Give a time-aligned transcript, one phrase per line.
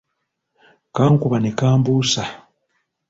[0.95, 2.23] Kankuba ne kambuusa.